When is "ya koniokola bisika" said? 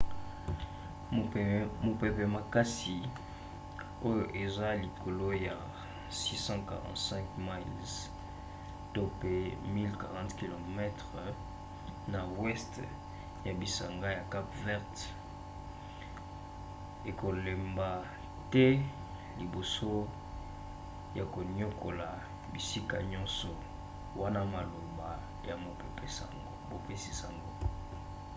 21.17-22.97